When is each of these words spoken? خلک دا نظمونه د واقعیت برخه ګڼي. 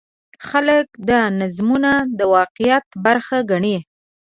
خلک 0.47 0.87
دا 1.09 1.21
نظمونه 1.39 1.91
د 2.17 2.19
واقعیت 2.35 2.85
برخه 3.05 3.37
ګڼي. 3.51 3.77